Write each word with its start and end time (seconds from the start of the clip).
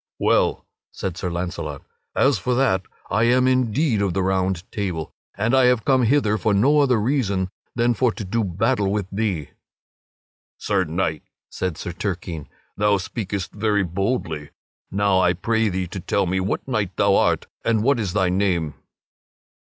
"Well," 0.17 0.65
said 0.91 1.15
Sir 1.15 1.29
Launcelot, 1.29 1.83
"as 2.15 2.39
for 2.39 2.55
that, 2.55 2.81
I 3.11 3.25
am 3.25 3.47
indeed 3.47 4.01
of 4.01 4.15
the 4.15 4.23
Round 4.23 4.63
Table, 4.71 5.13
and 5.37 5.53
I 5.53 5.65
have 5.65 5.85
come 5.85 6.01
hither 6.05 6.39
for 6.39 6.55
no 6.55 6.79
other 6.79 6.99
reason 6.99 7.49
than 7.75 7.93
for 7.93 8.11
to 8.13 8.23
do 8.25 8.43
battle 8.43 8.91
with 8.91 9.05
thee." 9.11 9.51
"Sir 10.57 10.85
Knight," 10.85 11.21
said 11.51 11.77
Sir 11.77 11.91
Turquine, 11.91 12.49
"thou 12.75 12.97
speakest 12.97 13.51
very 13.51 13.83
boldly; 13.83 14.49
now 14.89 15.19
I 15.19 15.33
pray 15.33 15.69
thee 15.69 15.85
to 15.89 15.99
tell 15.99 16.25
me 16.25 16.39
what 16.39 16.67
knight 16.67 16.97
thou 16.97 17.15
art 17.15 17.45
and 17.63 17.83
what 17.83 17.99
is 17.99 18.13
thy 18.13 18.29
name." 18.29 18.73